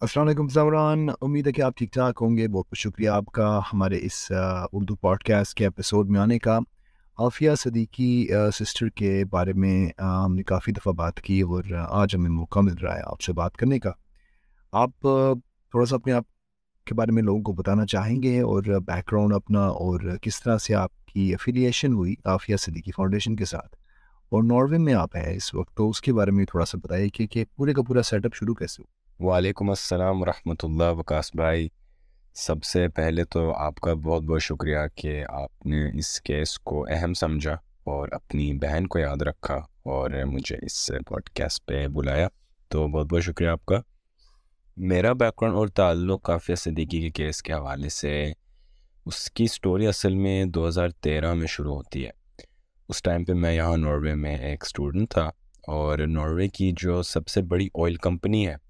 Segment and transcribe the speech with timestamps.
[0.00, 3.24] السلام علیکم زمران، امید ہے کہ آپ ٹھیک ٹھاک ہوں گے۔ بہت بہت شکریہ آپ
[3.26, 4.32] کا ہمارے اس
[4.72, 6.58] اردو پوڈ کاسٹ کے ایپیسوڈ میں آنے کا۔
[7.18, 12.30] عافیہ صدیقی سسٹر کے بارے میں ہم نے کافی دفعہ بات کی اور آج ہمیں
[12.30, 13.90] موقع مل رہا ہے آپ سے بات کرنے کا۔
[14.72, 16.24] آپ تھوڑا سا اپنے آپ
[16.84, 20.58] کے بارے میں لوگوں کو بتانا چاہیں گے اور بیک گراؤنڈ اپنا اور کس طرح
[20.58, 23.76] سے آپ کی افیلیشن ہوئی عافیہ صدیقی فاؤنڈیشن کے ساتھ۔
[24.28, 27.08] اور ناروے میں آپ ہیں اس وقت، تو اس کے بارے میں تھوڑا سا بتائیے
[27.08, 31.30] کہ کہ پورے کا پورا سیٹ اپ شروع کیسے ہو وعلیکم السلام ورحمۃ اللہ وکاس
[31.34, 31.68] بھائی۔
[32.34, 36.86] سب سے پہلے تو آپ کا بہت بہت شکریہ کہ آپ نے اس کیس کو
[36.90, 37.52] اہم سمجھا
[37.84, 42.28] اور اپنی بہن کو یاد رکھا اور مجھے اس پوڈ کاسٹ پہ بلایا۔
[42.68, 43.80] تو بہت بہت شکریہ آپ کا۔
[44.76, 48.32] میرا بیک گراؤنڈ اور تعلق کافی صدیقی کے کیس کے حوالے سے
[49.06, 52.10] اس کی سٹوری اصل میں دو ہزار تیرہ میں شروع ہوتی ہے۔
[52.88, 55.30] اس ٹائم پہ میں یہاں ناروے میں ایک اسٹوڈنٹ تھا
[55.66, 58.69] اور ناروے کی جو سب سے بڑی آئل کمپنی ہے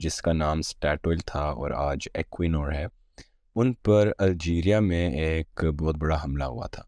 [0.00, 2.86] جس کا نام اسٹیٹ آئل تھا اور آج ایکوینور ہے،
[3.54, 6.82] ان پر الجیریا میں ایک بہت بڑا حملہ ہوا تھا۔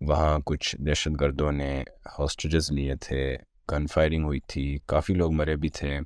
[0.00, 1.84] وہاں کچھ دہشت گردوں نے
[2.18, 3.36] ہاسٹیجز لیے تھے،
[3.72, 5.98] گن فائرنگ ہوئی تھی، کافی لوگ مرے بھی تھے۔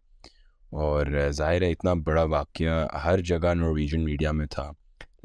[0.70, 4.70] اور ظاہر ہے، اتنا بڑا واقعہ ہر جگہ نارویجن میڈیا میں تھا۔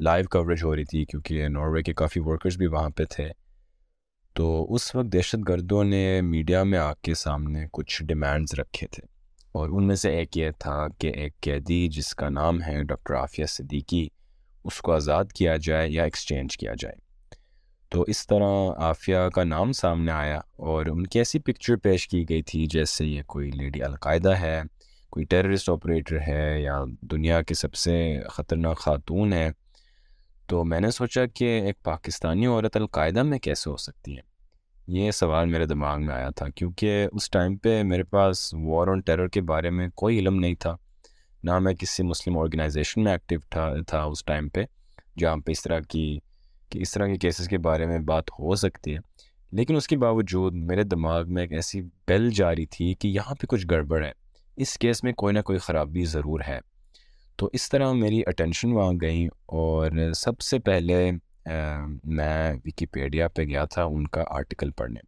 [0.00, 3.28] لائیو کوریج ہو رہی تھی کیونکہ ناروے کے کافی ورکرز بھی وہاں پہ تھے۔
[4.34, 9.11] تو اس وقت دہشت گردوں نے میڈیا میں آ کے سامنے کچھ ڈیمانڈز رکھے تھے۔
[9.52, 13.14] اور ان میں سے ایک یہ تھا کہ ایک قیدی جس کا نام ہے ڈاکٹر
[13.14, 14.08] عافیہ صدیقی،
[14.64, 16.94] اس کو آزاد کیا جائے یا ایکسچینج کیا جائے۔
[17.88, 22.28] تو اس طرح عافیہ کا نام سامنے آیا اور ان کی ایسی پکچر پیش کی
[22.28, 24.62] گئی تھی جیسے یہ کوئی لیڈی القاعدہ ہے،
[25.10, 29.50] کوئی ٹیررسٹ آپریٹر ہے یا دنیا کے سب سے خطرناک خاتون ہے۔
[30.46, 34.31] تو میں نے سوچا کہ ایک پاکستانی عورت القاعدہ میں کیسے ہو سکتی ہے؟
[34.88, 39.00] یہ سوال میرے دماغ میں آیا تھا کیونکہ اس ٹائم پہ میرے پاس وار آن
[39.00, 40.76] ٹیرر کے بارے میں کوئی علم نہیں تھا،
[41.42, 44.64] نہ میں کسی مسلم آرگنائزیشن میں ایکٹیو تھا تھا اس ٹائم پہ،
[45.18, 46.18] جہاں پہ اس طرح کی،
[46.68, 48.98] کہ اس طرح کے کیسز کے بارے میں بات ہو سکتی ہے۔
[49.52, 53.46] لیکن اس کے باوجود میرے دماغ میں ایک ایسی بیل جاری تھی کہ یہاں پہ
[53.46, 54.12] کچھ گڑبڑ ہے۔
[54.56, 56.58] اس کیس میں کوئی نہ کوئی خرابی ضرور ہے۔
[57.36, 61.10] تو اس طرح میری اٹینشن وہاں گئی اور سب سے پہلے
[62.04, 65.00] میں وکیپیڈیا پہ گیا تھا ان کا آرٹیکل پڑھنے۔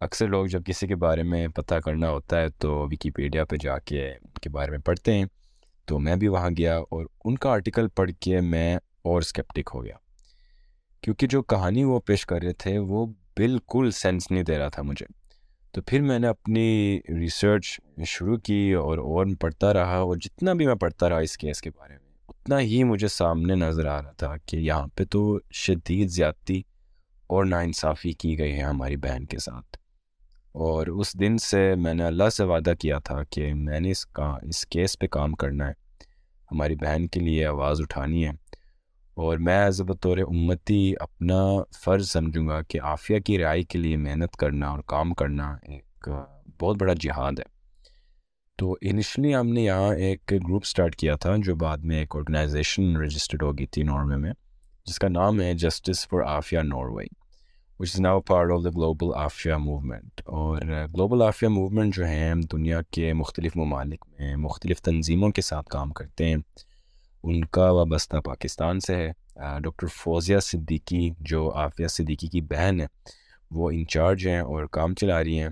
[0.00, 3.78] اکثر لوگ جب کسی کے بارے میں پتہ کرنا ہوتا ہے تو وکیپیڈیا پہ جا
[3.78, 5.24] کے ان کے بارے میں پڑھتے ہیں۔
[5.86, 9.84] تو میں بھی وہاں گیا اور ان کا آرٹیکل پڑھ کے میں اور اسکیپٹک ہو
[9.84, 9.96] گیا۔
[11.00, 14.82] کیونکہ جو کہانی وہ پیش کر رہے تھے وہ بالکل سینس نہیں دے رہا تھا
[14.82, 15.06] مجھے۔
[15.72, 20.66] تو پھر میں نے اپنی ریسرچ شروع کی اور اور پڑھتا رہا اور جتنا بھی
[20.66, 22.07] میں پڑھتا رہا اس کیس کے بارے میں۔
[22.48, 26.62] اتنا ہی مجھے سامنے نظر آ رہا تھا کہ یہاں پہ تو شدید زیادتی
[27.26, 29.76] اور ناانصافی کی گئی ہے ہماری بہن کے ساتھ۔
[30.52, 34.06] اور اس دن سے میں نے اللہ سے وعدہ کیا تھا کہ میں نے اس
[34.06, 35.72] کا، اس کیس پہ کام کرنا ہے۔
[36.52, 38.30] ہماری بہن کے لیے آواز اٹھانی ہے۔
[39.14, 41.42] اور میں ایز بطور امتی اپنا
[41.84, 46.08] فرض سمجھوں گا کہ عافیہ کی رائے کے لیے محنت کرنا اور کام کرنا ایک
[46.60, 47.57] بہت بڑا جہاد ہے۔
[48.58, 52.96] تو انیشلی ہم نے یہاں ایک گروپ سٹارٹ کیا تھا، جو بعد میں ایک آرگنائزیشن
[52.96, 54.32] رجسٹرڈ ہو گئی تھی ناروے میں،
[54.86, 57.04] جس کا نام ہے Justice for Aafia Norway
[57.80, 60.62] which is now part of the Global Aafia Movement اور
[60.94, 65.90] گلوبل آفیہ موومنٹ جو ہیں دنیا کے مختلف ممالک میں مختلف تنظیموں کے ساتھ کام
[65.90, 66.36] کرتے ہیں۔
[67.22, 69.12] ان کا وابستہ پاکستان سے ہے۔
[69.60, 72.86] ڈاکٹر فوزیہ صدیقی، جو عافیہ صدیقی کی بہن ہے،
[73.50, 75.48] وہ انچارج ہیں اور کام چلا رہی ہیں۔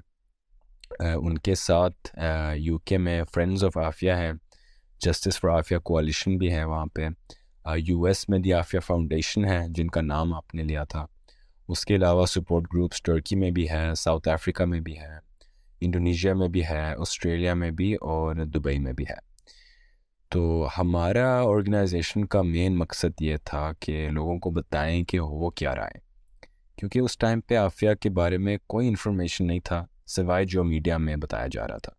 [1.01, 2.19] ان کے ساتھ
[2.57, 4.33] یو کے میں فرینڈز آف عافیہ ہیں
[5.01, 7.09] جسٹس فار عافیہ کوالشن بھی ہے وہاں پہ۔
[7.77, 11.07] یو ایس میں دی عافیہ فاؤنڈیشن ہے جن کا نام آپ نے لیا تھا۔
[11.69, 15.15] اس کے علاوہ سپورٹ گروپس ٹرکی میں بھی ہے ساؤتھ افریقہ میں بھی ہے
[15.81, 19.19] انڈونیشیا میں بھی ہے آسٹریلیا میں بھی اور دبئی میں بھی ہے
[20.29, 25.77] تو ہمارا آرگنائزیشن کا مین مقصد یہ تھا کہ لوگوں کو بتائیں کہ وہ کیا
[25.77, 25.99] رائے۔
[26.77, 30.97] کیونکہ اس ٹائم پہ عافیہ کے بارے میں کوئی انفارمیشن نہیں تھا۔ سوائے جو میڈیا
[30.97, 31.93] میں بتایا جا رہا تھا۔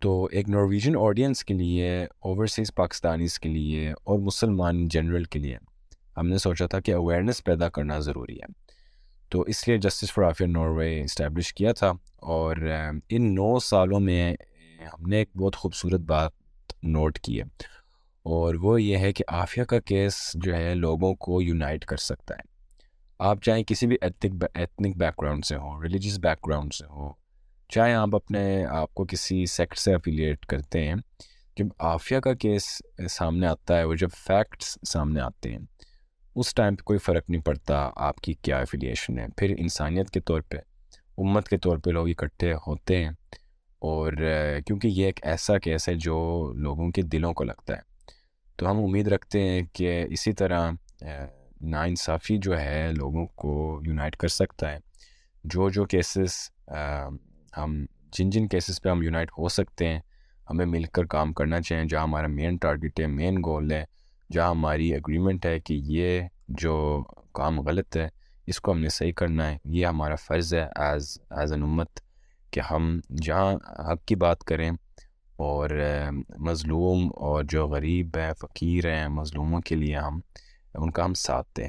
[0.00, 5.58] تو ایک نارویجن آڈینس کے لیے اوورسیز پاکستانیز کے لیے اور مسلمان جنرل کے لیے
[6.16, 8.62] ہم نے سوچا تھا کہ اویئرنیس پیدا کرنا ضروری ہے۔
[9.28, 12.56] تو اس لیے Justice for Aafia Norway establish کیا تھا اور
[13.08, 14.36] ان نو سالوں میں
[14.84, 16.32] ہم نے ایک بہت خوبصورت بات
[16.82, 17.44] نوٹ کی ہے۔
[18.22, 22.34] اور وہ یہ ہے کہ عافیہ کا کیس جو ہے لوگوں کو یونائٹ کر سکتا
[22.34, 22.52] ہے۔
[23.18, 27.12] آپ چاہے کسی بھی ایتھنک ایتھنک بیک گراؤنڈ سے ہوں ریلیجیس بیک گراؤنڈ سے ہوں
[27.72, 30.94] چاہے آپ اپنے آپ کو کسی سیکٹ سے افیلیٹ کرتے ہیں،
[31.56, 35.58] جب عافیہ کا کیس سامنے آتا ہے، وہ جب فیکٹس سامنے آتے ہیں،
[36.34, 40.20] اس ٹائم پہ کوئی فرق نہیں پڑتا آپ کی کیا افیلیشن ہے۔ پھر انسانیت کے
[40.20, 40.56] طور پہ،
[41.18, 43.10] امت کے طور پہ لوگ اکٹھے ہوتے ہیں
[43.78, 44.12] اور
[44.66, 47.80] کیونکہ یہ ایک ایسا کیس ہے جو لوگوں کے دلوں کو لگتا ہے۔
[48.56, 50.70] تو ہم امید رکھتے ہیں کہ اسی طرح،
[51.60, 54.78] ناانصافی جو ہے، لوگوں کو یونائٹ کر سکتا ہے۔
[55.44, 56.32] جو جو کیسز
[57.56, 60.00] ہم جن جن کیسز پہ ہم یونائٹ ہو سکتے ہیں،
[60.50, 63.84] ہمیں مل کر کام کرنا چاہیے جہاں ہمارا مین ٹارگیٹ ہے مین گول ہے،
[64.32, 68.08] جہاں ہماری اگریمنٹ ہے کہ یہ جو کام غلط ہے،
[68.46, 72.00] اس کو ہم نے صحیح کرنا ہے۔ یہ ہمارا فرض ہے ایز ایز این امت
[72.50, 74.70] کہ ہم جہاں حق کی بات کریں
[75.36, 75.70] اور
[76.38, 80.20] مظلوم اور جو غریب ہیں، فقیر ہیں، مظلوموں کے لیے ہم،
[80.74, 81.68] ان کا ہم ساتھ دیں۔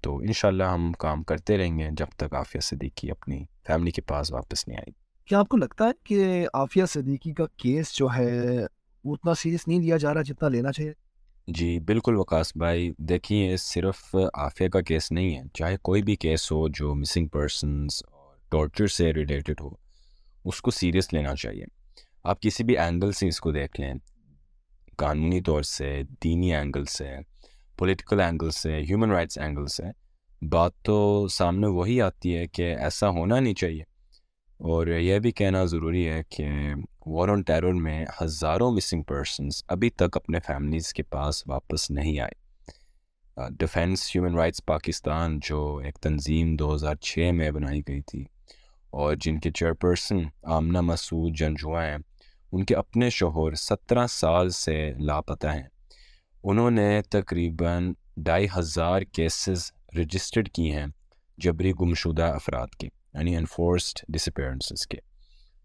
[0.00, 4.32] تو انشاءاللہ ہم کام کرتے رہیں گے جب تک عافیہ صدیقی اپنی فیملی کے پاس
[4.32, 4.92] واپس نہیں آئی
[5.30, 8.40] کیا آپ کو لگتا ہے کہ عافیہ صدیقی کا کیس جو ہے،
[9.04, 10.92] وہ اتنا سیریس نہیں لیا جا رہا جتنا لینا چاہیے؟
[11.48, 16.52] جی بالکل وکاس بھائی۔ دیکھیے صرف عافیہ کا کیس نہیں ہے۔ چاہے کوئی بھی کیس
[16.52, 19.70] ہو جو مسنگ پرسنس اور ٹارچر سے ریلیٹڈ ہو،
[20.44, 21.64] اس کو سیریس لینا چاہیے۔
[22.24, 23.94] آپ کسی بھی اینگل سے اس کو دیکھ لیں۔
[24.96, 27.16] قانونی طور سے، دینی اینگل سے
[27.78, 29.82] پولیٹیکل اینگل سے ہیومن رائٹس اینگل سے،
[30.46, 33.89] بات تو سامنے وہی آتی ہے کہ ایسا ہونا نہیں چاہیے۔
[34.60, 36.48] اور یہ بھی کہنا ضروری ہے کہ
[37.06, 42.20] وار آن ٹیرر میں ہزاروں مسنگ پرسنس ابھی تک اپنے فیملیز کے پاس واپس نہیں
[42.20, 42.50] آئے۔
[43.58, 48.24] ڈیفینس ہیومن رائٹس پاکستان جو ایک تنظیم دو ہزار چھ میں بنائی گئی تھی
[48.90, 51.98] اور جن کے چیئرپرسن آمنہ مسعود جنجوا ہیں،
[52.52, 55.68] ان کے اپنے شوہر سترہ سال سے لاپتہ ہیں۔
[56.44, 60.86] انہوں نے تقریباً ڈھائی ہزار کیسز رجسٹرڈ کی ہیں
[61.38, 64.98] جبری گمشدہ افراد کے۔ یعنی انفورسڈ ڈسپیرنسز کے۔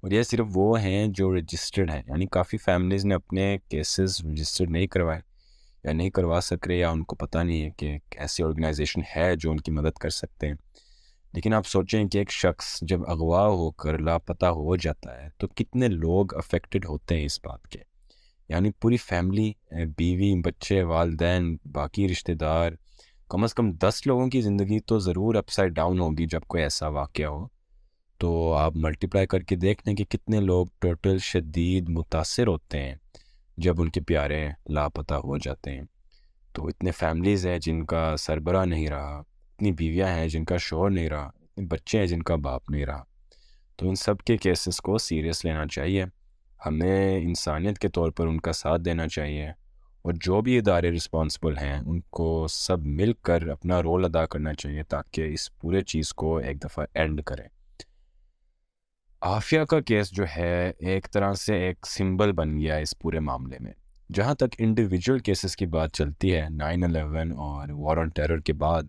[0.01, 4.69] اور یہ صرف وہ ہیں جو رجسٹرڈ ہیں یعنی کافی فیملیز نے اپنے کیسز رجسٹرڈ
[4.69, 5.21] نہیں کروائے
[5.83, 9.35] یا نہیں کروا سک رہے یا ان کو پتہ نہیں ہے کہ ایسی آرگنائزیشن ہے
[9.35, 10.53] جو ان کی مدد کر سکتے ہیں۔
[11.33, 15.47] لیکن آپ سوچیں کہ ایک شخص جب اغوا ہو کر لاپتہ ہو جاتا ہے تو
[15.47, 17.79] کتنے لوگ افیکٹڈ ہوتے ہیں اس بات کے؟
[18.49, 22.71] یعنی پوری فیملی بیوی، بچے، والدین، باقی رشتہ دار
[23.29, 26.63] کم از کم دس لوگوں کی زندگی تو ضرور اپ سائڈ ڈاؤن ہوگی جب کوئی
[26.63, 27.47] ایسا واقعہ ہو۔
[28.17, 32.95] تو آپ ملٹیپلائی کر کے دیکھ لیں کہ کتنے لوگ ٹوٹل شدید متاثر ہوتے ہیں
[33.57, 35.81] جب ان کے پیارے لاپتہ ہو جاتے ہیں۔
[36.53, 39.21] تو اتنے فیملیز ہیں جن کا سربراہ نہیں رہا،
[39.55, 42.85] اتنی بیویاں ہیں جن کا شور نہیں رہا، اتنے بچے ہیں جن کا باپ نہیں
[42.85, 43.03] رہا۔
[43.75, 46.05] تو ان سب کے کیسز کو سیریس لینا چاہیے۔
[46.65, 49.64] ہمیں انسانیت کے طور پر ان کا ساتھ دینا چاہیے۔
[50.05, 54.53] اور جو بھی ادارے رسپانسبل ہیں، ان کو سب مل کر اپنا رول ادا کرنا
[54.53, 57.47] چاہیے تاکہ اس پورے چیز کو ایک دفعہ اینڈ کریں۔
[59.21, 63.19] عافیہ کا کیس جو ہے، ایک طرح سے ایک سمبل بن گیا ہے اس پورے
[63.19, 63.71] معاملے میں۔
[64.13, 68.53] جہاں تک انڈیویجول کیسز کی بات چلتی ہے، نائن الیون اور وار آن ٹیرر کے
[68.53, 68.83] بعد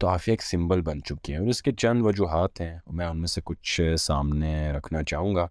[0.00, 3.18] تو عافیہ ایک سمبل بن چکی ہے اور اس کے چند وجوہات ہیں۔ میں ان
[3.18, 5.46] میں سے کچھ سامنے رکھنا چاہوں گا۔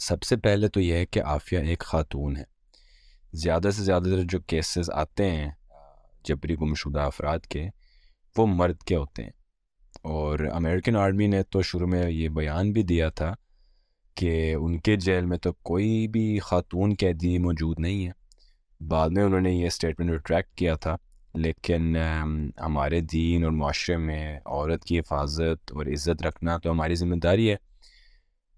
[0.00, 2.59] سب سے پہلے تو یہ ہے کہ عافیہ ایک خاتون ہے۔
[3.32, 5.50] زیادہ سے زیادہ تر جو کیسز آتے ہیں
[6.24, 7.68] جبری گمشدہ افراد کے،
[8.36, 9.30] وہ مرد کے ہوتے ہیں۔
[10.02, 13.34] اور امریکن آرمی نے تو شروع میں یہ بیان بھی دیا تھا
[14.14, 18.20] کہ ان کے جیل میں تو کوئی بھی خاتون قیدی موجود نہیں ہے۔
[18.84, 20.96] بعد میں انہوں نے یہ اسٹیٹمنٹ ریٹریکٹ کیا تھا،
[21.34, 21.96] لیکن
[22.60, 27.50] ہمارے دین اور معاشرے میں عورت کی حفاظت اور عزت رکھنا تو ہماری ذمہ داری
[27.50, 27.56] ہے۔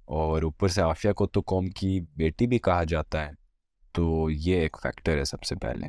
[0.04, 3.41] اور اوپر سے عافیہ کو تو قوم کی بیٹی بھی کہا جاتا ہے۔
[3.92, 5.88] تو یہ ایک فیکٹر ہے سب سے پہلے۔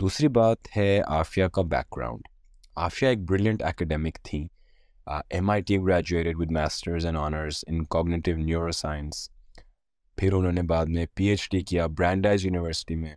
[0.00, 2.28] دوسری بات ہے عافیہ کا بیک گراؤنڈ
[2.76, 4.46] عافیہ ایک بریلینٹ اکیڈیمک تھی۔
[5.06, 8.36] M I T graduated with masters and honours in cognitive
[8.70, 9.28] neuroscience
[10.18, 13.14] پھر انہوں نے بعد میں پی ایچ ڈی کیا برانڈائز یونیورسٹی میں۔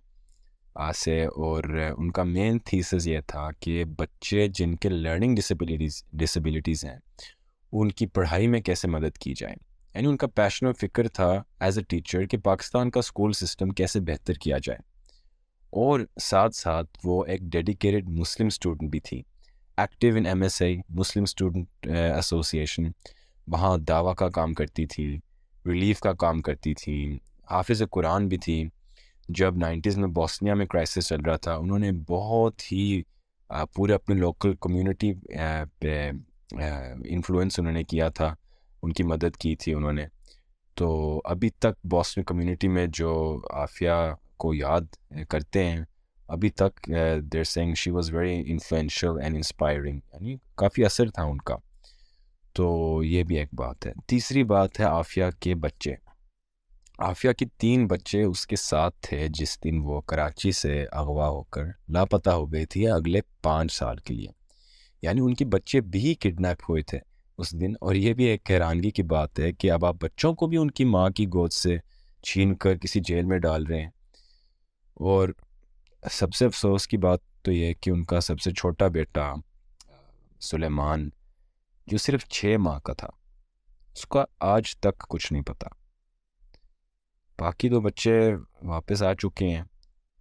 [0.95, 1.63] سے، اور
[1.98, 6.98] ان کا مین تھیسز یہ تھا کہ بچے جن کے لرننگ ڈسیبلٹیز ڈسیبلٹیز ہیں،
[7.74, 9.55] ان کی پڑھائی میں کیسے مدد کی جائے۔
[9.95, 13.69] یعنی ان کا پیشن و فکر تھا ایز اے ٹیچر کہ پاکستان کا اسکول سسٹم
[13.69, 14.79] کیسے بہتر کیا جائے۔
[15.69, 19.23] اور ساتھ ساتھ وہ ایک ڈیڈیکیٹڈ مسلم اسٹوڈنٹ بھی تھی۔
[19.77, 22.83] Active in M S I Muslim Student Association
[23.47, 25.19] وہاں دعویٰ کا کام کرتی تھی
[25.65, 27.17] ریلیف کا کام کرتی تھی۔
[27.51, 28.69] حافظ قرآن بھی تھی۔
[29.29, 33.01] جب نائنٹیز میں بوسنیا میں کرائسس چل رہا تھا، انہوں نے بہت ہی
[33.53, 36.12] uh, پورے اپنے لوکل کمیونٹی uh, پہ
[36.55, 38.35] uh, انفلوئنس انہوں نے کیا تھا۔
[38.83, 40.05] ان کی مدد کی تھی انہوں نے۔
[40.75, 44.81] تو ابھی تک بوسٹن کمیونٹی میں جو عافیہ کو یاد
[45.29, 45.81] کرتے ہیں،
[46.27, 46.91] ابھی تک
[47.33, 51.55] they're saying she was very influential and inspiring یعنی کافی اثر تھا ان کا۔
[52.53, 55.93] تو یہ بھی ایک بات ہے۔ تیسری بات ہے عافیہ کے بچے۔
[56.99, 61.43] عافیہ کی تین بچے اس کے ساتھ تھے جس دن وہ کراچی سے اغوا ہو
[61.43, 64.27] کر لاپتہ ہو گئی تھی اگلے پانچ سال کے لیے۔
[65.01, 66.99] یعنی ان کے بچے بھی کڈنیپ ہوئے تھے۔
[67.43, 70.47] اس دن۔ اور یہ بھی ایک حیرانگی کی بات ہے کہ اب آپ بچوں کو
[70.47, 71.77] بھی ان کی ماں کی گود سے
[72.23, 73.89] چھین کر کسی جیل میں ڈال رہے ہیں۔
[74.93, 75.29] اور
[76.12, 79.33] سب سے افسوس کی بات تو یہ ہے کہ ان کا سب سے چھوٹا بیٹا،
[80.41, 81.09] سلیمان،
[81.88, 83.09] جو صرف چھ ماہ کا تھا،
[83.93, 85.67] اس کا آج تک کچھ نہیں پتا۔
[87.39, 88.19] باقی دو بچے
[88.62, 89.63] واپس آ چکے ہیں،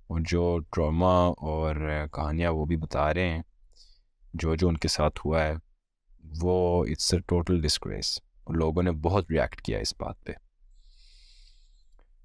[0.06, 1.74] اور جو ڈراما اور
[2.12, 3.42] کہانیاں وہ بھی بتا رہے ہیں،
[4.34, 5.54] جو جو ان کے ساتھ ہوا ہے۔
[6.40, 10.32] وہ اٹس اے ٹوٹل ڈسکریس لوگوں نے بہت ریئیکٹ کیا اس بات پہ۔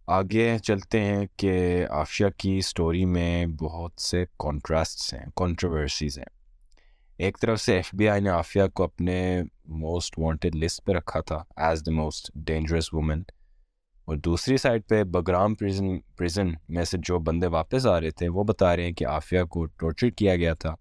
[0.08, 6.38] آگے چلتے ہیں کہ آفیہ کی اسٹوری میں بہت سے کانٹراسٹس ہیں کانٹروورسیز ہیں۔
[7.18, 11.20] ایک طرف سے ایف بی آئی نے آفیہ کو اپنے موسٹ وانٹیڈ لسٹ پہ رکھا
[11.20, 13.22] تھا as the most dangerous woman
[14.06, 18.30] اور دوسری سائڈ پہ بگرام پریزن پریزن میں سے جو بندے واپس آ رہے تھے،
[18.30, 20.76] وہ بتا رہے ہیں کہ آفیہ کو ٹورچر کیا گیا تھا۔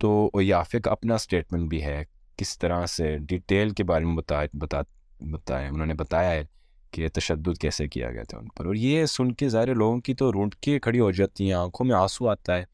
[0.00, 2.02] تو یہ آفیہ کا اپنا اسٹیٹمنٹ بھی ہے،
[2.36, 4.80] کس طرح سے ڈیٹیل کے بارے میں بتا بتا،
[5.20, 6.42] بتایا، انہوں نے بتایا ہے
[6.90, 10.14] کہ تشدد کیسے کیا گیا تھا ان پر۔ اور یہ سن کے ظاہر لوگوں کی
[10.14, 12.64] تو رونٹ کے کھڑی ہو جاتی ہیں، آنکھوں میں آنسو آتا ہے۔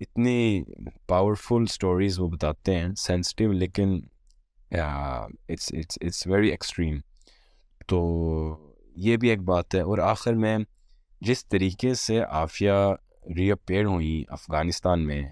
[0.00, 0.62] اتنی
[1.06, 3.98] پاورفل اسٹوریز وہ بتاتے ہیں سینسٹیو لیکن
[4.70, 6.98] it's it's it's very extreme
[7.88, 7.98] تو
[8.96, 10.56] یہ بھی ایک بات ہے۔ اور آخر میں
[11.20, 12.70] جس طریقے سے آفیہ
[13.36, 15.22] ری اپیئر ہوئیں افغانستان میں،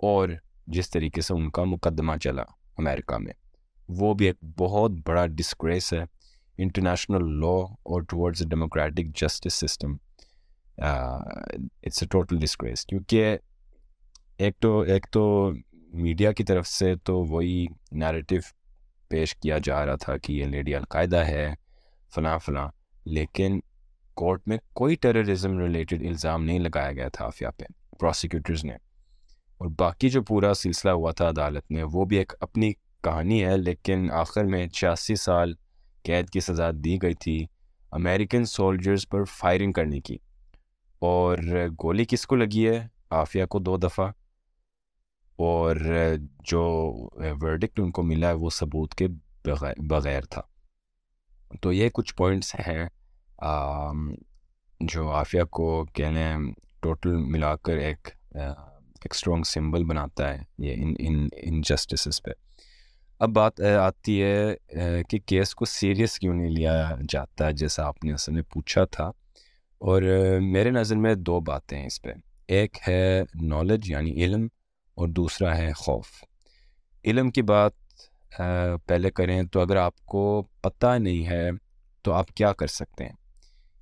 [0.00, 0.28] اور
[0.66, 2.42] جس طریقے سے ان کا مقدمہ چلا
[2.78, 3.32] امریکہ میں۔
[3.88, 6.04] وہ بھی ایک بہت بڑا ڈسکریس ہے۔
[6.58, 9.96] انٹرنیشنل لا اور towards democratic justice system
[10.78, 13.36] it's a total disgrace کیونکہ
[14.38, 15.52] ایک تو ایک تو
[15.92, 18.34] میڈیا کی طرف سے تو وہی نیریٹو
[19.08, 21.54] پیش کیا جا رہا تھا کہ یہ لیڈی القاعدہ ہے،
[22.14, 22.68] فلاں فلاں۔
[23.04, 23.60] لیکن
[24.14, 27.64] کورٹ میں کوئی ٹیررزم ریلیٹڈ الزام نہیں لگایا گیا تھا آفیہ پہ۔
[27.98, 28.76] پروسیکیوٹرز نے۔
[29.60, 32.72] اور باقی جو پورا سلسلہ ہوا تھا عدالت میں، وہ بھی ایک اپنی
[33.04, 35.54] کہانی ہے، لیکن آخر میں چھیاسی سال
[36.02, 37.46] قید کی سزا دی گئی تھی
[37.90, 40.16] امریکن سولجرز پر فائرنگ کرنے کی۔
[40.98, 41.38] اور
[41.82, 44.08] گولی کس کو لگی ہے؟ آفیہ کو دو دفعہ۔
[45.36, 45.76] اور
[46.44, 46.92] جو
[47.42, 49.08] ورڈکٹ ان کو ملا ہے، وہ ثبوت کے
[49.76, 50.42] بغیر تھا۔
[51.60, 52.88] تو یہ کچھ پوائنٹس ہیں۔
[54.80, 56.34] جو عافیہ کو کہنے
[56.80, 58.08] ٹوٹل ملا کر ایک
[59.04, 62.30] ایک اسٹرانگ سمبل بناتا ہے یہ ان ان انجسٹسز پہ۔
[63.18, 64.54] اب بات آتی ہے
[65.08, 68.84] کہ کیس کو سیریس کیوں نہیں لیا جاتا ہے جیسا آپ نے اصل میں پوچھا
[68.84, 69.04] تھا۔
[69.78, 70.02] اور
[70.40, 72.12] میرے نظر میں دو باتیں ہیں اس پہ۔
[72.48, 74.48] ایک ہے نالج یعنی علم،
[74.94, 76.06] اور دوسرا ہے خوف۔
[77.04, 77.72] علم کی بات
[78.86, 81.50] پہلے کریں تو اگر آپ کو پتہ نہیں ہے
[82.02, 83.12] تو آپ کیا کر سکتے ہیں؟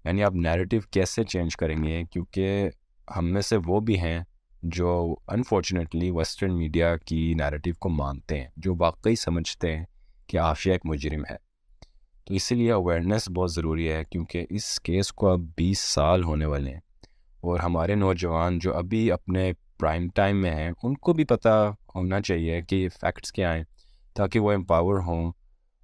[0.05, 2.71] یعنی آپ نیریٹو کیسے چینج کریں گے؟ کیونکہ
[3.17, 4.21] ہم میں سے وہ بھی ہیں
[4.63, 9.85] جو انفارچونیٹلی ویسٹرن میڈیا کی نیریٹو کو مانتے ہیں، جو واقعی سمجھتے ہیں
[10.27, 11.37] کہ آفیہ ایک مجرم ہے۔
[12.25, 16.45] تو اسی لیے اویئرنیس بہت ضروری ہے کیونکہ اس کیس کو اب بیس سال ہونے
[16.45, 16.81] والے ہیں۔
[17.41, 22.21] اور ہمارے نوجوان جو ابھی اپنے پرائم ٹائم میں ہیں، ان کو بھی پتہ ہونا
[22.21, 23.65] چاہیے کہ فیکٹس کیا ہیں،
[24.15, 25.33] تاکہ وہ امپاور ہوں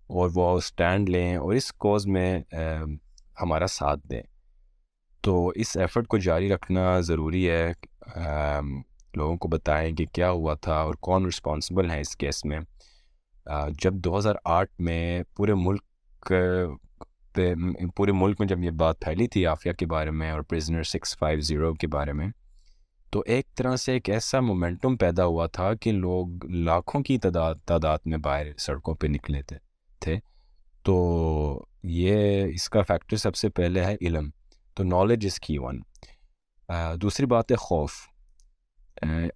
[0.07, 2.41] اور وہ اسٹینڈ لیں اور اس کوز میں
[3.43, 4.23] ہمارا ساتھ دیں۔
[5.21, 7.73] تو اس ایفرٹ کو جاری رکھنا ضروری ہے
[9.15, 12.61] لوگوں کو بتائیں کہ کیا ہوا تھا اور کون رسپانسبل ہیں اس کیس میں؟
[13.83, 16.33] جب دو ہزار آٹھ میں پورے ملک
[17.35, 17.55] پہ
[17.97, 21.17] پورے ملک میں جب یہ بات پھیلی تھی عافیہ کے بارے میں اور پریزنر سکس
[21.19, 22.29] فائیو زیرو کے بارے میں،
[23.11, 27.55] تو ایک طرح سے ایک ایسا مومنٹم پیدا ہوا تھا کہ لوگ لاکھوں کی تعداد
[27.67, 29.57] تعداد میں باہر سڑکوں پہ نکلے تھے
[30.01, 30.19] تھے۔
[30.83, 34.31] تو یہ، اس کا فیکٹر سب سے پہلے ہے علم۔
[34.75, 35.81] تو نالج از کی ون
[36.71, 37.93] دوسری بات ہے خوف۔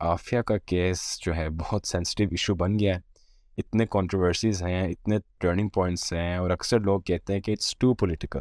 [0.01, 3.01] عافیہ کا کیس جو ہے بہت سینسٹیو ایشو بن گیا ہے۔
[3.59, 7.95] اتنے کانٹروورسیز ہیں، اتنے ٹرننگ پوائنٹس ہیں اور اکثر لوگ کہتے ہیں کہ اٹس ٹو
[7.95, 8.41] پولیٹیکل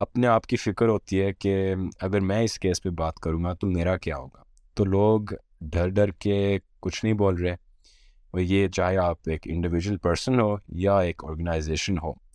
[0.00, 3.52] اپنے آپ کی فکر ہوتی ہے کہ اگر میں اس کیس پہ بات کروں گا
[3.54, 4.42] تو میرا کیا ہوگا؟
[4.74, 5.20] تو لوگ
[5.60, 7.56] ڈر ڈر کے کچھ نہیں بول رہے۔
[8.30, 12.27] اور یہ چاہے آپ ایک انڈیویجول پرسن ہو یا ایک آرگنائزیشن ہو۔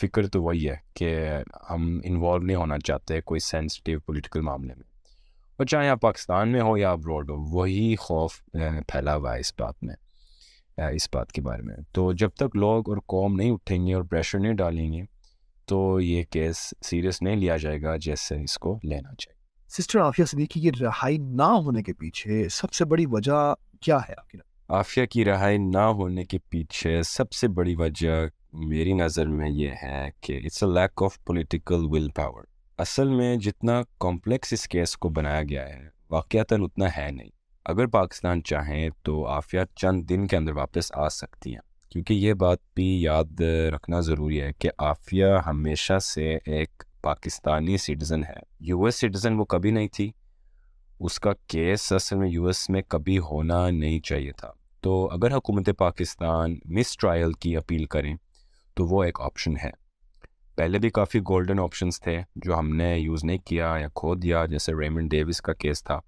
[0.00, 1.28] فکر تو وہی ہے کہ
[1.70, 4.84] ہم انوالو نہیں ہونا چاہتے کوئی سینسٹیو پولیٹیکل معاملے میں۔
[5.56, 8.42] اور چاہے آپ پاکستان میں ہو یا ابروڈ ہو وہی خوف
[8.88, 9.94] پھیلا ہوا ہے اس بات میں
[10.94, 14.02] اس بات کے بارے میں۔ تو جب تک لوگ اور قوم نہیں اٹھیں گے اور
[14.02, 15.02] پریشر نہیں ڈالیں گے
[15.66, 20.24] تو یہ کیس سیریس نہیں لیا جائے گا جیسے اس کو لینا چاہیے۔ سسٹر عافیہ
[20.24, 24.38] صدیقی کی رہائی نہ ہونے کے پیچھے سب سے بڑی وجہ کیا ہے آپ کی
[24.68, 29.70] عافیہ کی رہائی نہ ہونے کے پیچھے سب سے بڑی وجہ میری نظر میں یہ
[29.82, 32.42] ہے کہ it's a lack of political will power
[32.78, 37.28] اصل میں جتنا کمپلیکس اس کیس کو بنایا گیا ہے واقعات اتنا ہے نہیں۔
[37.64, 42.34] اگر پاکستان چاہیں تو عافیہ چند دن کے اندر واپس آ سکتی ہیں۔ کیونکہ یہ
[42.34, 43.40] بات بھی یاد
[43.74, 49.44] رکھنا ضروری ہے کہ عافیہ ہمیشہ سے ایک پاکستانی سٹیزن ہے۔ یو ایس سٹیزن وہ
[49.44, 50.10] کبھی نہیں تھی۔
[51.00, 54.50] اس کا کیس اصل میں یو ایس میں کبھی ہونا نہیں چاہیے تھا۔
[54.80, 58.14] تو اگر حکومت پاکستان مس ٹرائل کی اپیل کریں
[58.78, 59.70] تو وہ ایک آپشن ہے۔
[60.56, 64.46] پہلے بھی کافی گولڈن آپشنس تھے جو ہم نے یوز نہیں کیا یا کھو دیا،
[64.46, 66.00] جیسے ریمنڈ ڈیوس کا کیس تھا۔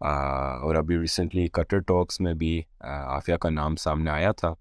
[0.00, 4.54] اور ابھی ریسنٹلی کٹر ٹاکس میں بھی عافیہ کا نام سامنے آیا تھا۔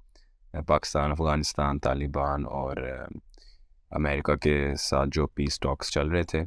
[0.67, 2.77] پاکستان، افغانستان، طالبان اور
[3.91, 6.41] امریکہ کے ساتھ جو پیس ٹاکس چل رہے تھے۔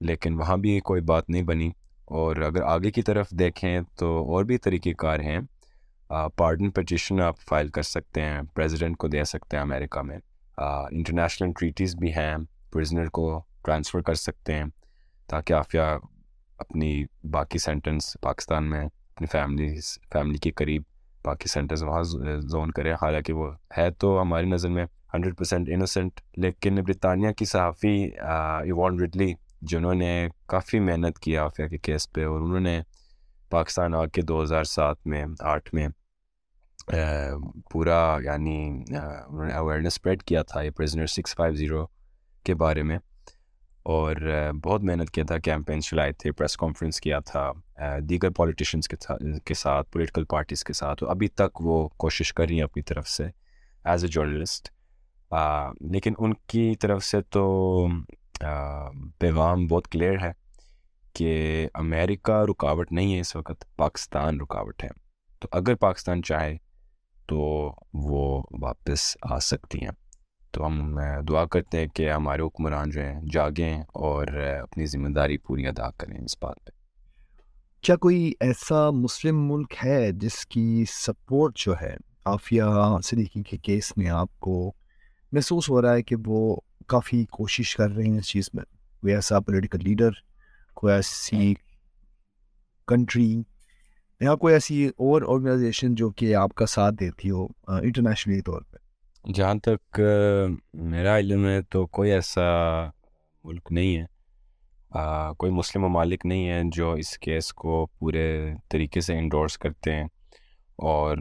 [0.00, 1.70] لیکن وہاں بھی کوئی بات نہیں بنی۔
[2.04, 5.38] اور اگر آگے کی طرف دیکھیں تو اور بھی طریقہ کار ہیں۔
[6.36, 10.18] پارڈن پٹیشن آپ فائل کر سکتے ہیں پریزیڈنٹ کو دے سکتے ہیں امریکہ میں۔
[10.58, 12.34] انٹرنیشنل ٹریٹیز بھی ہیں
[12.72, 14.64] پرزنر کو ٹرانسفر کر سکتے ہیں
[15.28, 15.80] تاکہ عافیہ
[16.58, 20.82] اپنی باقی سینٹنس پاکستان میں، اپنی فیملیز فیملی کے قریب
[21.24, 26.20] باقی سینٹرز وہاں زون کرے۔ حالانکہ وہ ہے تو ہماری نظر میں ہنڈریڈ پرسینٹ انوسینٹ
[26.36, 32.24] لیکن برطانیہ کی صحافی ایوان رڈلی جنہوں نے کافی محنت کی عافیہ کے کیس پہ
[32.26, 32.80] اور انہوں نے
[33.50, 35.88] پاکستان آ کے دو ہزار سات میں، آٹھ میں
[37.70, 41.86] پورا یعنی انہوں نے اویئرنیس اسپریڈ کیا تھا یہ پریزنر سکس فائیو زیرو
[42.44, 42.98] کے بارے میں
[43.82, 44.16] اور
[44.64, 47.52] بہت محنت کیا تھا کیمپینس چلائے تھے پریس کانفرنس کیا تھا
[47.98, 48.88] دیگر پولیٹیشنس
[49.44, 53.08] کے ساتھ پولیٹیکل پارٹیز کے ساتھ ابھی تک وہ کوشش کر رہی ہیں اپنی طرف
[53.08, 53.26] سے
[53.84, 54.70] ایز اے جرنلسٹ
[55.80, 57.86] لیکن ان کی طرف سے تو
[59.18, 60.32] پیغام بہت کلیئر ہے
[61.12, 64.88] کہ امریکہ رکاوٹ نہیں ہے اس وقت، پاکستان رکاوٹ ہے۔
[65.40, 66.56] تو اگر پاکستان چاہے
[67.32, 69.90] تو وہ واپس آ سکتی ہیں۔
[70.50, 74.26] تو ہم دعا کرتے ہیں کہ ہمارے حکمران جو ہیں جاگیں اور
[74.62, 76.70] اپنی ذمہ داری پوری ادا کریں اس بات پہ۔
[77.82, 82.62] کیا کوئی ایسا مسلم ملک ہے جس کی سپورٹ جو ہے عافیہ
[83.04, 84.72] صدیقی کے کیس میں آپ کو
[85.32, 88.64] محسوس ہو رہا ہے کہ وہ کافی کوشش کر رہے ہیں اس چیز میں۔
[89.00, 90.10] کوئی ایسا پولیٹیکل لیڈر
[90.74, 91.54] کوئی ایسی
[92.86, 93.42] کنٹری
[94.22, 98.76] یا کوئی ایسی اور آرگنائزیشن جو کہ آپ کا ساتھ دیتی ہو انٹرنیشنلی طور پہ؟
[99.32, 100.00] جہاں تک
[100.74, 102.42] میرا علم ہے تو کوئی ایسا
[103.44, 104.04] ملک نہیں ہے۔
[105.38, 110.04] کوئی مسلم ممالک نہیں ہیں جو اس کیس کو پورے طریقے سے انڈورس کرتے ہیں
[110.76, 111.16] اور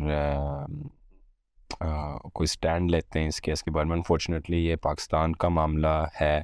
[2.34, 6.38] کوئی اسٹینڈ لیتے ہیں اس کیس کے بارے میں۔ انفارچونیٹلی یہ پاکستان کا معاملہ ہے۔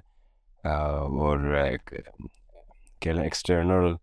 [0.65, 1.93] اور ایک
[3.05, 3.95] ایکسٹرنل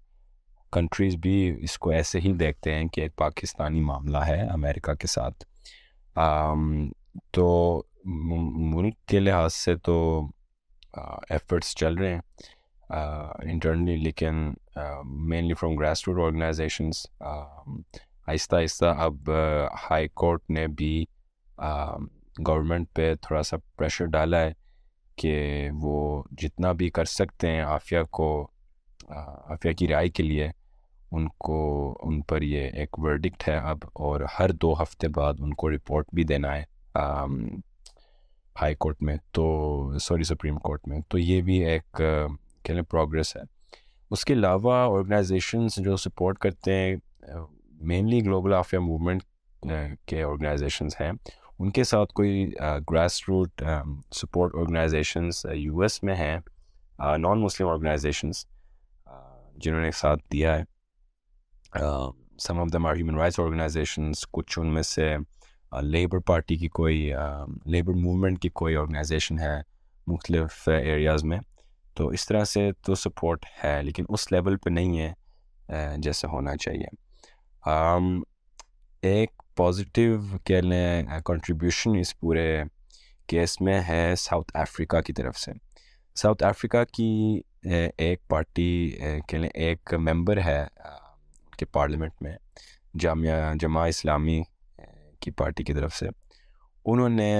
[0.74, 5.06] کنٹریز بھی اس کو ایسے ہی دیکھتے ہیں کہ ایک پاکستانی معاملہ ہے امریکہ کے
[5.06, 5.44] ساتھ۔
[7.32, 7.46] تو
[8.04, 9.96] ملک کے لحاظ سے تو
[10.96, 12.20] ایفرٹس چل رہے ہیں۔
[13.42, 14.52] انٹرنلی لیکن
[15.30, 19.30] mainly from grass root organisations آہستہ آہستہ اب
[19.82, 21.04] ہائی کورٹ نے بھی
[22.46, 24.52] گورنمنٹ پہ تھوڑا سا پریشر ڈالا ہے
[25.18, 28.28] کہ وہ جتنا بھی کر سکتے ہیں عافیہ کو
[29.10, 30.48] عافیہ کی رائے کے لیے۔
[31.16, 31.56] ان کو،
[32.02, 36.06] ان پر یہ ایک ورڈکٹ ہے اب، اور ہر دو ہفتے بعد ان کو رپورٹ
[36.14, 36.64] بھی دینا ہے
[38.60, 39.44] ہائی کورٹ میں، تو
[40.00, 43.42] سوری سپریم کورٹ میں۔ تو یہ بھی ایک کہہ لیں پروگرس ہے۔
[44.10, 46.96] اس کے علاوہ آرگنائزیشنس جو سپورٹ کرتے ہیں
[47.90, 49.22] مینلی گلوبل آفیہ موومنٹ
[50.06, 51.12] کے آرگنائزیشنس ہیں۔
[51.58, 52.50] ان کے ساتھ کوئی
[52.90, 53.62] grass root
[54.12, 56.36] support organisations U S میں ہیں
[57.18, 58.46] نان مسلم آرگنائزیشنس
[59.56, 60.62] جنہوں نے ساتھ دیا ہے۔
[61.74, 65.14] Some of them are human rights organisations کچھ ان میں سے
[65.82, 67.10] لیبر پارٹی کی کوئی
[67.66, 69.56] لیبر موومنٹ کی کوئی آرگنائزیشن ہے
[70.06, 71.38] مختلف ایریاز میں۔
[71.94, 75.12] تو اس طرح سے تو سپورٹ ہے، لیکن اس لیول پہ نہیں ہے
[75.98, 76.86] جیسے ہونا چاہیے۔
[79.02, 82.62] ایک پازیٹیو کہہ لیں کنٹریبیوشن اس پورے
[83.26, 85.52] کیس میں ہے ساؤتھ افریقہ کی طرف سے۔
[86.16, 87.40] ساؤتھ افریقہ کی
[87.98, 88.90] ایک پارٹی
[89.28, 90.64] کہہ لیں، ایک ممبر ہے
[91.58, 92.36] کہ پارلیمنٹ میں
[93.00, 94.42] جامعہ جماع اسلامی
[95.20, 96.08] کی پارٹی کی طرف سے،
[96.86, 97.32] انہوں نے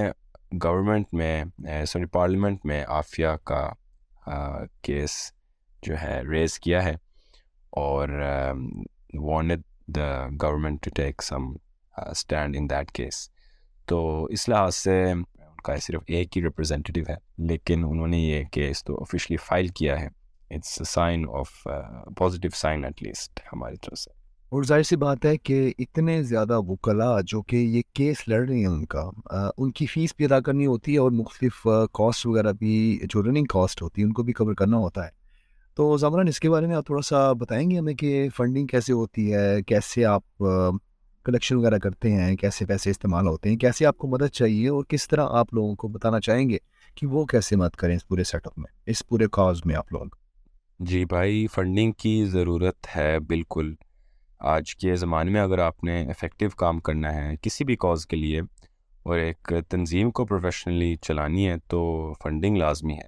[0.63, 1.43] گورنمنٹ میں
[1.87, 3.67] سوری، پارلیمنٹ میں عافیہ کا
[4.81, 5.11] کیس
[5.83, 6.93] جو ہے ریز کیا ہے
[7.73, 8.09] اور
[9.13, 9.51] wanted
[9.87, 11.51] the government to take some
[11.95, 13.29] stand in that case
[13.87, 15.23] تو اس لحاظ سے ان
[15.63, 17.15] کا صرف ایک ہی ریپرزینٹیو ہے،
[17.47, 20.07] لیکن انہوں نے یہ کیس تو آفیشلی فائل کیا ہے۔
[20.51, 21.67] It's sign of
[22.17, 24.11] positive sign at least ہماری طرف سے۔
[24.49, 28.57] اور ظاہر سی بات ہے کہ اتنے زیادہ وکلا جو کہ یہ کیس لڑ رہے
[28.57, 29.09] ہیں ان کا
[29.57, 33.45] ان کی فیس بھی ادا کرنی ہوتی ہے اور مختلف کاسٹ وغیرہ بھی، جو رننگ
[33.45, 35.09] کاسٹ ہوتی ہے، ان کو بھی کور کرنا ہوتا ہے۔
[35.75, 38.93] تو زامران، اس کے بارے میں آپ تھوڑا سا بتائیں گے ہمیں کہ فنڈنگ کیسے
[38.93, 40.43] ہوتی ہے، کیسے آپ
[41.25, 44.83] کلیکشن وغیرہ کرتے ہیں، کیسے پیسے استعمال ہوتے ہیں، کیسے آپ کو مدد چاہیے اور
[44.83, 46.57] کس طرح آپ لوگوں کو بتانا چاہیں گے
[46.95, 49.93] کہ وہ کیسے مدد کریں اس پورے سیٹ اپ میں، اس پورے کاز میں آپ
[49.93, 50.05] لوگ
[50.79, 53.73] جی بھائی فنڈنگ کی ضرورت ہے بالکل۔
[54.39, 58.15] آج کے زمانے میں اگر آپ نے افیکٹو کام کرنا ہے کسی بھی کاز کے
[58.15, 58.39] لیے
[59.03, 63.07] اور ایک تنظیم کو پروفیشنلی چلانی ہے تو فنڈنگ لازمی ہے۔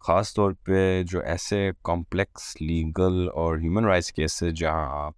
[0.00, 5.14] خاص طور پہ جو ایسے کمپلیکس لیگل اور ہیومن رائٹس کیسز جہاں آپ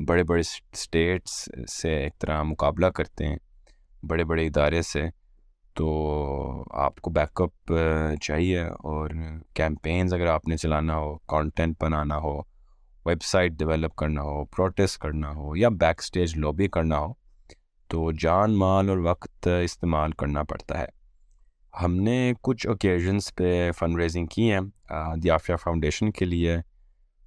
[0.00, 3.36] بڑے بڑے اسٹیٹس سے ایک طرح مقابلہ کرتے ہیں،
[4.02, 5.04] بڑے بڑے ادارے سے
[5.74, 7.72] تو آپ کو بیک اپ
[8.22, 9.10] چاہیے اور
[9.54, 12.38] کیمپینز اگر آپ نے چلانا ہو کانٹینٹ بنانا ہو
[13.06, 17.12] ویب سائٹ ڈیولپ کرنا ہو پروٹیسٹ کرنا ہو یا بیک اسٹیج لوبی کرنا ہو،
[17.90, 20.86] تو جان، مال اور وقت استعمال کرنا پڑتا ہے۔
[21.82, 24.60] ہم نے کچھ اوکیزنس پہ فنڈ ریزنگ کی ہیں
[25.22, 26.56] دیافیہ فاؤنڈیشن کے لیے۔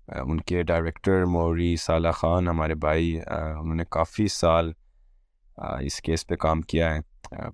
[0.08, 4.72] ان کے ڈائریکٹر موری صالح خان، ہمارے بھائی انہوں نے کافی سال
[5.58, 7.00] اس کیس پہ کام کیا ہے۔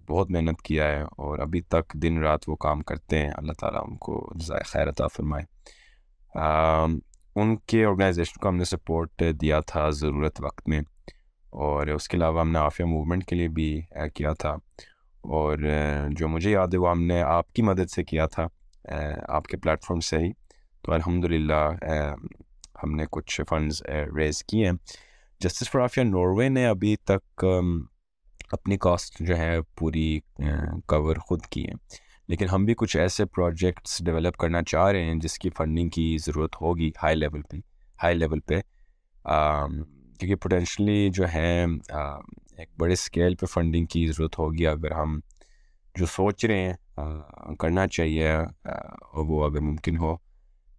[0.10, 3.82] بہت محنت کیا ہے اور ابھی تک دن رات وہ کام کرتے ہیں۔ اللہ تعالیٰ
[3.88, 5.44] ان کو جزائے خیر عطا فرمائے۔
[7.36, 10.82] ان کے آرگنائزیشن کو ہم نے سپورٹ دیا تھا ضرورت وقت میں
[11.50, 13.82] اور اس کے علاوہ ہم نے عافیہ موومنٹ کے لیے بھی
[14.16, 14.50] کیا تھا۔
[15.22, 15.58] اور
[16.12, 18.48] جو مجھے یاد ہے وہ ہم نے آپ کی مدد سے کیا تھا۔
[19.30, 20.32] آپ کے پلیٹفارم سے ہی۔
[20.82, 21.72] تو الحمد للہ
[22.84, 23.82] ہم نے کچھ فنڈز
[24.18, 24.74] ریز کیے ہیں۔
[25.40, 27.46] جسٹس فار آفیا ناروے نے ابھی تک
[28.54, 30.20] اپنی کاسٹ جو ہے پوری
[30.86, 31.74] کور خود کی ہے
[32.28, 36.18] لیکن ہم بھی کچھ ایسے پروجیکٹس ڈیولپ کرنا چاہ رہے ہیں جس کی فنڈنگ کی
[36.18, 37.58] ضرورت ہوگی ہائی لیول پہ
[38.04, 38.60] ہائی لیول پہ۔
[40.20, 41.66] کیونکہ پوٹینشلی جو ہے
[42.58, 45.20] ایک بڑے اسکیل پہ فنڈنگ کی ضرورت ہوگی اگر ہم
[45.96, 46.74] جو سوچ رہے ہیں
[47.60, 48.32] کرنا چاہیے
[49.14, 50.16] وہ اگر ممکن ہو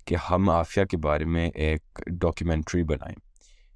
[0.05, 3.17] کہ ہم عافیہ کے بارے میں ایک ڈاکیومنٹری بنائیں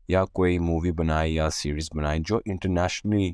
[0.09, 3.33] یا کوئی مووی بنائیں یا سیریز بنائیں جو انٹرنیشنلی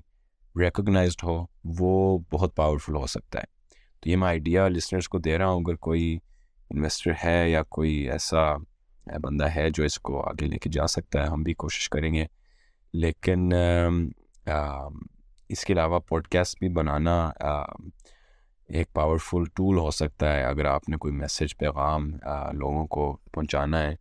[0.61, 1.45] ریکگنائزڈ ہو،
[1.79, 3.45] وہ بہت پاورفل ہو سکتا ہے۔
[4.01, 6.19] تو یہ میں آئیڈیا لسنرس کو دے رہا ہوں، اگر کوئی
[6.71, 8.55] انویسٹر ہے یا کوئی ایسا
[9.23, 12.12] بندہ ہے جو اس کو آگے لے کے جا سکتا ہے، ہم بھی کوشش کریں
[12.14, 12.27] گے۔
[12.93, 13.53] لیکن
[15.49, 17.31] اس کے علاوہ پوڈ کاسٹ بھی بنانا
[18.69, 22.11] ایک پاورفل ٹول ہو سکتا ہے۔ اگر آپ نے کوئی میسج پیغام
[22.53, 23.95] لوگوں کو پہنچانا ہے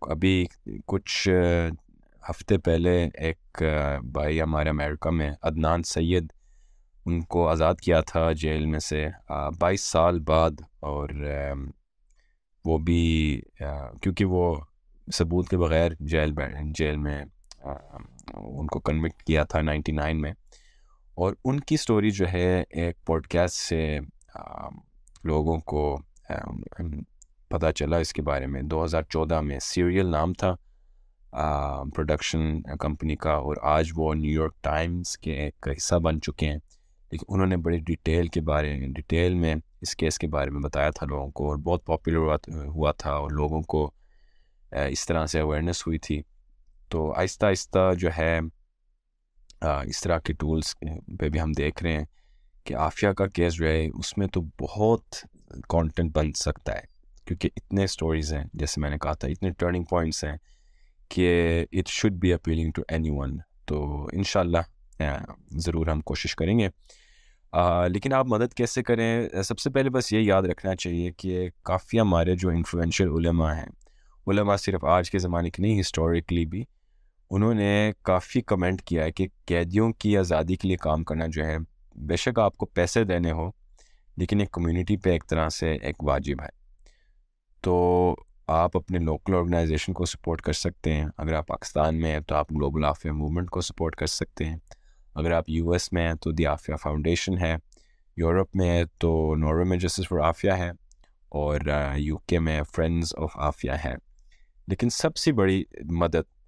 [0.00, 0.46] ابھی
[0.86, 1.28] کچھ
[2.30, 3.62] ہفتے پہلے ایک
[4.12, 6.26] بھائی ہمارے امریکہ میں، عدنان سید،
[7.06, 9.06] ان کو آزاد کیا تھا جیل میں سے
[9.58, 11.08] بائیس سال بعد اور
[12.64, 13.40] وہ بھی
[14.02, 14.54] کیونکہ وہ
[15.14, 16.34] ثبوت کے بغیر جیل
[16.78, 17.22] جیل میں
[18.34, 20.32] ان کو کنوکٹ کیا تھا نائنٹی نائن میں۔
[21.14, 23.98] اور ان کی سٹوری جو ہے، ایک پوڈ کاسٹ سے
[25.24, 25.98] لوگوں کو
[27.48, 30.54] پتہ چلا اس کے بارے میں۔ دو ہزار چودہ میں سیریل نام تھا۔
[31.94, 36.58] پروڈکشن کمپنی کا اور آج وہ نیو یارک ٹائمز کے ایک حصہ بن چکے ہیں۔
[37.10, 40.60] لیکن انہوں نے بڑی ڈیٹیل کے بارے میں ڈیٹیل میں اس کیس کے بارے میں
[40.60, 42.36] بتایا تھا لوگوں کو اور بہت پاپولر
[42.66, 43.90] ہوا تھا اور لوگوں کو
[44.72, 46.22] اس طرح سے اویئرنیس ہوئی تھی۔
[46.88, 48.40] تو آہستہ آہستہ جو ہے
[49.62, 50.76] اس طرح کے ٹولس
[51.20, 52.04] پہ بھی ہم دیکھ رہے ہیں
[52.64, 55.02] کہ عافیہ کا کیس جو ہے، اس میں تو بہت
[55.68, 56.82] کانٹینٹ بن سکتا ہے۔
[57.24, 60.36] کیونکہ اتنے سٹوریز ہیں، جیسے میں نے کہا تھا، اتنے ٹرننگ پوائنٹس ہیں۔
[61.08, 65.02] کہ it should be appealing to anyone تو ان شاء اللہ
[65.50, 66.68] ضرور ہم کوشش کریں گے۔
[67.88, 72.00] لیکن آپ مدد کیسے کریں؟ سب سے پہلے بس یہ یاد رکھنا چاہیے کہ کافی
[72.00, 73.68] ہمارے جو انفلوئنشیل علماء ہیں،
[74.26, 76.64] علماء صرف آج کے زمانے کی نہیں ہسٹوریکلی بھی،
[77.30, 81.44] انہوں نے کافی کمنٹ کیا ہے کہ قیدیوں کی آزادی کے لیے کام کرنا جو
[81.46, 81.56] ہے،
[81.96, 83.50] بے شک آپ کو پیسے دینے ہو،
[84.16, 86.48] لیکن ایک کمیونٹی پہ ایک طرح سے ایک واجب ہے۔
[87.60, 87.74] تو
[88.48, 92.34] آپ اپنے لوکل آرگنائزیشن کو سپورٹ کر سکتے ہیں۔ اگر آپ پاکستان میں ہیں تو
[92.34, 94.56] آپ گلوبل آفیہ موومنٹ کو سپورٹ کر سکتے ہیں۔
[95.14, 97.56] اگر آپ یو ایس میں ہیں تو دی آفیہ فاؤنڈیشن ہے۔
[98.16, 100.70] یورپ میں ہے تو نوروے میں جسٹس فار آفیہ ہے۔
[101.28, 101.60] اور
[101.96, 103.94] یو کے میں فرینڈز آف آفیہ ہے۔
[104.68, 106.38] لیکن سب سے بڑی مدد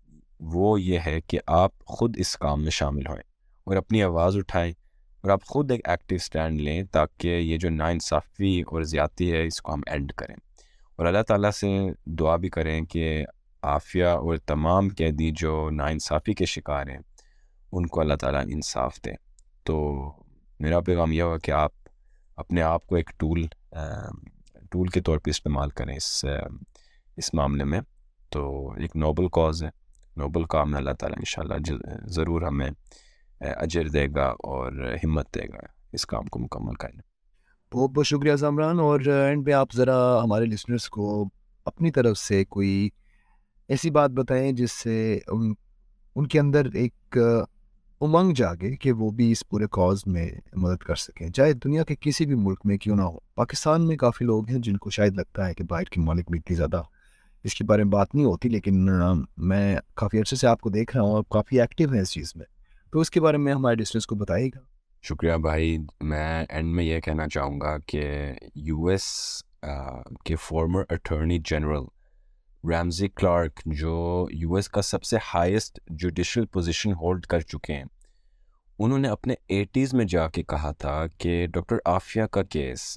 [0.40, 3.22] وہ یہ ہے کہ آپ خود اس کام میں شامل ہوئیں
[3.64, 4.72] اور اپنی آواز اٹھائیں
[5.22, 9.60] اور آپ خود ایک ایکٹیو سٹینڈ لیں تاکہ یہ جو ناانصافی اور زیادتی ہے اس
[9.60, 10.36] کو ہم اینڈ کریں۔
[11.00, 11.68] اور اللہ تعالیٰ سے
[12.04, 13.24] دعا بھی کریں کہ
[13.62, 16.98] عافیہ اور تمام قیدی جو ناانصافی کے شکار ہیں،
[17.72, 19.14] ان کو اللہ تعالیٰ انصاف دیں
[19.64, 19.78] تو
[20.60, 21.72] میرا پیغام یہ ہوا کہ آپ
[22.36, 23.46] اپنے آپ کو ایک ٹول
[24.70, 26.24] ٹول کے طور پہ استعمال کریں اس
[27.16, 27.80] اس معاملے میں۔
[28.30, 29.70] تو ایک نوبل کاز ہے،
[30.16, 32.70] نوبل کام اللہ تعالیٰ ان شاء اللہ ضرور ہمیں
[33.40, 34.72] اجر دے گا اور
[35.04, 37.09] ہمت دے گا اس کام کو مکمل کرنے
[37.72, 41.24] بہت بہت شکریہ زمران، اور اینڈ پہ آپ ذرا ہمارے لسنرس کو
[41.66, 42.88] اپنی طرف سے کوئی
[43.68, 45.52] ایسی بات بتائیں جس سے ان
[46.16, 47.18] ان کے اندر ایک
[48.00, 51.94] امنگ جاگے کہ وہ بھی اس پورے کاز میں مدد کر سکیں۔ چاہے دنیا کے
[52.00, 55.16] کسی بھی ملک میں کیوں نہ ہو۔ پاکستان میں کافی لوگ ہیں جن کو شاید
[55.16, 56.82] لگتا ہے کہ باہر کے ممالک میں اتنی زیادہ
[57.44, 58.88] اس کے بارے میں بات نہیں ہوتی، لیکن
[59.48, 62.32] میں کافی عرصے سے آپ کو دیکھ رہا ہوں اور کافی ایکٹیو ہیں اس چیز
[62.36, 62.46] میں۔
[62.92, 64.60] تو اس کے بارے میں ہمارے ڈسٹنس کو بتائیے گا۔
[65.04, 68.02] شکریہ بھائی۔ میں اینڈ میں یہ کہنا چاہوں گا کہ
[68.54, 69.04] یو ایس
[70.24, 71.84] کے former attorney general
[72.64, 77.84] Ramsey Clark جو یو ایس کا سب سے ہائیسٹ جوڈیشل پوزیشن ہولڈ کر چکے ہیں،
[78.78, 82.96] انہوں نے اپنے ایٹیز میں جا کے کہا تھا کہ ڈاکٹر عافیہ کا case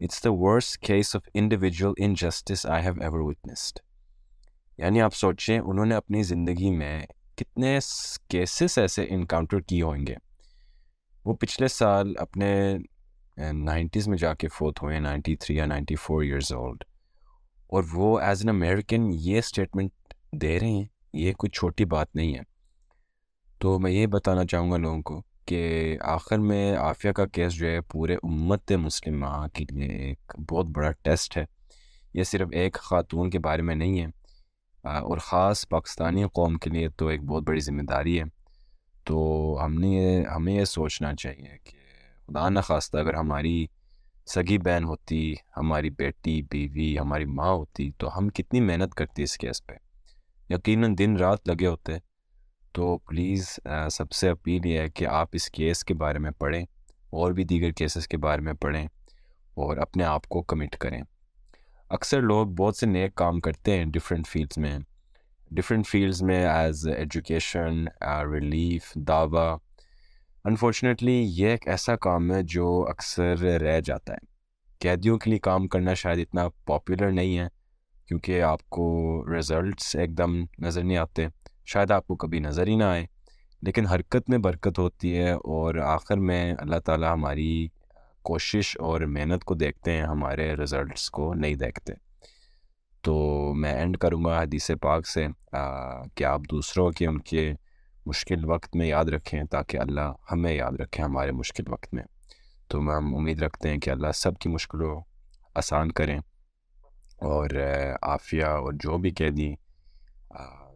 [0.00, 3.78] it's the worst case of individual injustice I have ever witnessed
[4.78, 7.00] یعنی آپ سوچیں انہوں نے اپنی زندگی میں
[7.36, 7.78] کتنے
[8.28, 10.14] کیسز ایسے انکاؤنٹر کیے ہوئیں گے۔
[11.26, 12.76] وہ پچھلے سال اپنے
[13.52, 16.84] نائنٹیز میں جا کے فوت ہوئے، نائنٹی تھری یا نائنٹی فور ایئرز اولڈ
[17.68, 22.34] اور وہ ایز این امیریکن یہ اسٹیٹمنٹ دے رہے ہیں، یہ کوئی چھوٹی بات نہیں
[22.34, 22.42] ہے۔
[23.58, 27.66] تو میں یہ بتانا چاہوں گا لوگوں کو کہ آخر میں عافیہ کا کیس جو
[27.66, 31.44] ہے پورے امت مسلمہ کے لیے ایک بہت بڑا ٹیسٹ ہے۔
[32.14, 34.06] یہ صرف ایک خاتون کے بارے میں نہیں ہے
[34.82, 38.24] اور خاص پاکستانی قوم کے لیے تو ایک بہت بڑی ذمہ داری ہے۔
[39.06, 39.18] تو
[39.64, 41.76] ہم نے یہ، ہمیں یہ سوچنا چاہیے کہ
[42.28, 43.66] خدا نخواستہ اگر ہماری
[44.26, 49.36] سگی بہن ہوتی، ہماری بیٹی، بیوی، ہماری ماں ہوتی تو ہم کتنی محنت کرتی اس
[49.38, 49.74] کیس پہ۔
[50.50, 51.92] یقیناً دن رات لگے ہوتے۔
[52.72, 53.48] تو پلیز
[53.90, 56.62] سب سے اپیل یہ ہے کہ آپ اس کیس کے بارے میں پڑھیں،
[57.10, 58.84] اور بھی دیگر کیسز کے بارے میں پڑھیں،
[59.56, 61.00] اور اپنے آپ کو کمٹ کریں۔
[61.90, 64.78] اکثر لوگ بہت سے نیک کام کرتے ہیں ڈفرینٹ فیلڈس میں۔
[65.50, 67.84] ڈفرینٹ فیلڈز میں ایز ایجوکیشن
[68.32, 69.56] ریلیف دعویٰ
[70.44, 74.34] انفارچونیٹلی یہ ایک ایسا کام ہے جو اکثر رہ جاتا ہے
[74.80, 77.46] قیدیوں کے لیے کام کرنا شاید اتنا پاپولر نہیں ہے
[78.08, 78.88] کیونکہ آپ کو
[79.38, 81.26] رزلٹس ایک دم نظر نہیں آتے
[81.64, 83.06] شاید آپ کو کبھی نظر ہی نہ آئے
[83.62, 87.68] لیکن حرکت میں برکت ہوتی ہے اور آخر میں اللہ تعالیٰ ہماری
[88.22, 91.92] کوشش اور محنت کو دیکھتے ہیں ہمارے رزلٹس کو نہیں دیکھتے
[93.06, 95.26] تو میں اینڈ کروں گا حدیث پاک سے۔
[96.14, 97.52] کہ آپ دوسروں کے ان کے
[98.06, 102.04] مشکل وقت میں یاد رکھیں تاکہ اللہ ہمیں یاد رکھیں ہمارے مشکل وقت میں۔
[102.68, 105.00] تو ہم امید رکھتے ہیں کہ اللہ سب کی مشکلوں
[105.54, 106.18] آسان کریں۔
[107.16, 107.50] اور
[108.02, 109.54] عافیہ اور جو بھی قیدی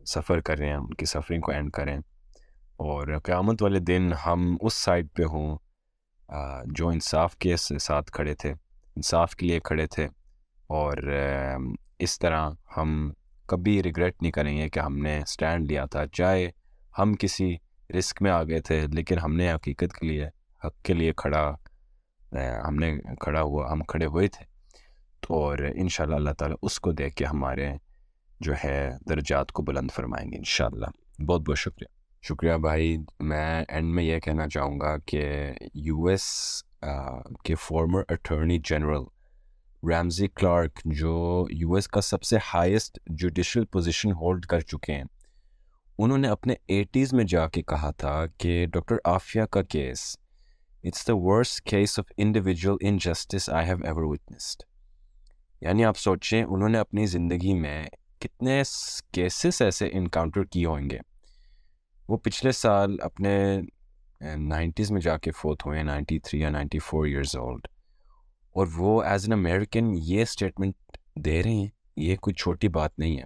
[0.06, 1.98] سفر کر رہے ہیں، ان کی سفرنگ کو اینڈ کریں۔
[2.76, 5.58] اور قیامت والے دن ہم اس سائڈ پہ ہوں
[6.64, 8.50] جو انصاف کے ساتھ کھڑے تھے،
[8.96, 10.08] انصاف کے لیے کھڑے تھے۔
[10.66, 10.92] اور
[12.00, 13.12] اس طرح ہم
[13.46, 16.50] کبھی ریگریٹ نہیں کریں گے کہ ہم نے اسٹینڈ لیا تھا۔ چاہے
[16.98, 17.56] ہم کسی
[17.98, 20.26] رسک میں آ گئے تھے، لیکن ہم نے حقیقت کے لیے،
[20.64, 21.56] حق کے لیے کھڑا
[22.68, 24.44] ہم نے کھڑا ہوا، ہم کھڑے ہوئے تھے۔
[25.20, 27.70] تو اور ان شاء اللہ اللہ تعالیٰ اس کو دیکھ کے ہمارے
[28.40, 33.94] جو ہے درجات کو بلند فرمائیں گے انشاءاللہ۔ بہت بہت شکریہ۔ شکریہ بھائی۔ میں اینڈ
[33.94, 36.24] میں یہ کہنا چاہوں گا کہ یو ایس
[37.44, 39.04] کے former attorney general
[39.82, 45.04] Ramsey Clark, جو یو ایس کا سب سے ہائیسٹ جوڈیشل پوزیشن ہولڈ کر چکے ہیں۔
[45.98, 50.16] انہوں نے اپنے ایٹیز میں جا کے کہا تھا کہ ڈاکٹر عافیہ کا case
[50.84, 54.62] it's the worst case of individual injustice I have ever witnessed
[55.60, 57.84] یعنی آپ سوچیں انہوں نے اپنی زندگی میں
[58.18, 58.62] کتنے
[59.12, 60.98] کیسز ایسے انکاؤنٹر کیے ہوئیں گے۔
[62.08, 63.60] وہ پچھلے سال اپنے
[64.36, 67.68] نائنٹیز میں جا کے فوت ہوئے نائنٹی تھری یا نائنٹی فور ایئرز اولڈ
[68.50, 70.74] اور وہ ایز این امیریکن یہ اسٹیٹمنٹ
[71.16, 73.22] دے رہے ہیں، یہ کوئی چھوٹی بات نہیں ہے۔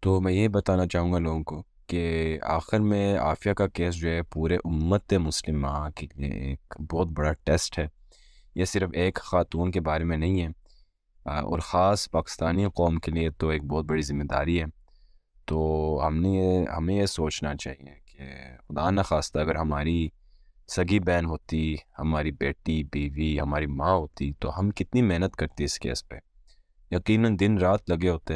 [0.00, 4.10] تو میں یہ بتانا چاہوں گا لوگوں کو کہ آخر میں عافیہ کا کیس جو
[4.10, 7.86] ہے پورے امت مسلمہ کے لیے ایک بہت بڑا ٹیسٹ ہے۔
[8.54, 10.46] یہ صرف ایک خاتون کے بارے میں نہیں ہے
[11.24, 14.64] اور خاص پاکستانی قوم کے لیے تو ایک بہت بڑی ذمہ داری ہے۔
[15.44, 18.24] تو ہم نے یہ، ہمیں یہ سوچنا چاہیے کہ
[18.68, 20.08] خدا نخواستہ اگر ہماری
[20.68, 25.78] سگی بہن ہوتی، ہماری بیٹی، بیوی، ہماری ماں ہوتی، تو ہم کتنی محنت کرتی اس
[25.78, 26.16] کیس پہ؟
[26.90, 28.34] یقیناً دن رات لگے ہوتے۔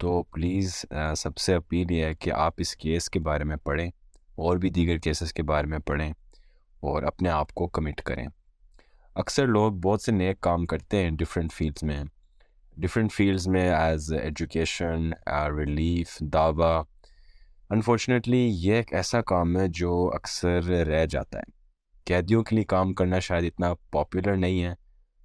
[0.00, 0.74] تو پلیز
[1.16, 3.88] سب سے اپیل یہ ہے کہ آپ اس کیس کے بارے میں پڑھیں،
[4.34, 6.10] اور بھی دیگر کیسز کے بارے میں پڑھیں،
[6.82, 8.26] اور اپنے آپ کو کمٹ کریں۔
[9.14, 12.02] اکثر لوگ بہت سے نیک کام کرتے ہیں ڈفرینٹ فیلڈس میں۔
[12.76, 15.10] ڈفرینٹ فیلڈز میں ایز ایجوکیشن
[15.56, 16.82] ریلیف دعویٰ
[17.72, 21.42] انفارچونیٹلی یہ ایک ایسا کام ہے جو اکثر رہ جاتا ہے۔
[22.04, 24.74] قیدیوں کے لیے کام کرنا شاید اتنا پاپولر نہیں ہے،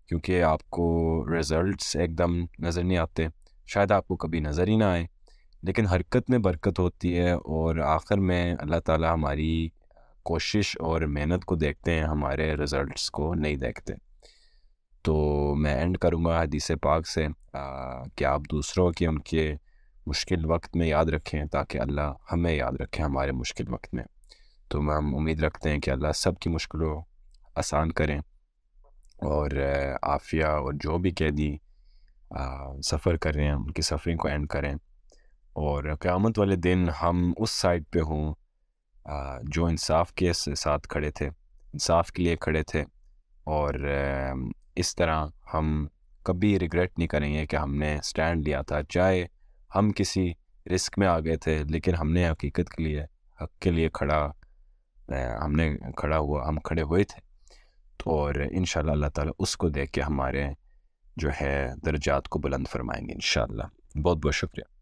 [0.08, 3.28] کیونکہ آپ کو رزلٹس ایک دم نظر نہیں آتے۔
[3.68, 5.06] شاید آپ کو کبھی نظر ہی نہ آئے۔
[5.64, 9.70] لیکن حرکت میں برکت ہوتی ہے اور آخر میں اللہ تعالیٰ ہماری
[10.24, 13.94] کوشش اور محنت کو دیکھتے ہیں، ہمارے رزلٹس کو نہیں دیکھتے۔
[15.02, 15.24] تو
[15.56, 17.28] میں اینڈ کروں گا حدیث پاک سے۔
[18.16, 19.56] کہ آپ دوسروں کے ان کے
[20.08, 24.04] مشکل وقت میں یاد رکھیں تاکہ اللہ ہمیں یاد رکھیں ہمارے مشکل وقت میں۔
[24.68, 27.02] تو ہم امید رکھتے ہیں کہ اللہ سب کی مشکلوں
[27.56, 28.20] آسان کریں
[29.22, 29.50] اور
[30.02, 31.58] عافیہ اور جو بھی قیدی
[32.84, 34.74] سفر کر رہے ہیں، ان کی سفرنگ کو اینڈ کریں۔
[35.54, 38.34] اور قیامت والے دن ہم اس سائڈ پہ ہوں
[39.44, 42.84] جو انصاف کے ساتھ کھڑے تھے، انصاف کے لیے کھڑے تھے۔
[43.44, 43.74] اور
[44.76, 45.88] اس طرح ہم
[46.24, 49.26] کبھی ریگریٹ نہیں کریں گے کہ ہم نے اسٹینڈ لیا تھا، چاہے
[49.80, 50.34] ہم کسی
[50.76, 53.04] رسک میں آ گئے تھے، لیکن ہم نے حقیقت کے لیے،
[53.42, 54.32] حق کے لیے کھڑا
[55.46, 57.22] ہم نے کھڑا ہوا، ہم کھڑے ہوئے تھے۔
[57.98, 60.46] تو اور ان شاء اللہ اللہ تعالیٰ اس کو دیکھ کے ہمارے
[61.18, 64.74] جو ہے درجات کو بلند فرمائیں گے ان شاء اللہ بہت بہت شکریہ۔